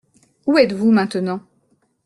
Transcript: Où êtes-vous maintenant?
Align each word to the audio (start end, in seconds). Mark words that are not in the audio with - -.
Où 0.47 0.57
êtes-vous 0.57 0.89
maintenant? 0.91 1.41